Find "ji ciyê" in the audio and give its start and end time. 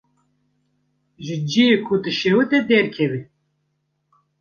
1.25-1.75